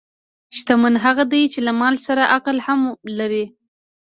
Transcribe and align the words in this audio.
شتمن 0.57 0.93
هغه 1.05 1.23
دی 1.31 1.43
چې 1.53 1.59
له 1.67 1.71
مال 1.81 1.95
سره 2.07 2.23
عقل 2.35 2.57
هم 2.67 2.81
لري. 3.17 3.45